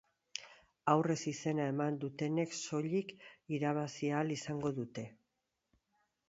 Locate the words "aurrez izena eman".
0.93-1.99